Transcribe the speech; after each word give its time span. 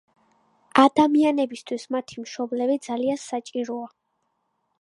ადამიანებისათვის 0.83 1.85
მათი 1.97 2.19
მშობლები 2.25 2.81
ძალიან 2.89 3.23
საჭიროა 3.29 3.93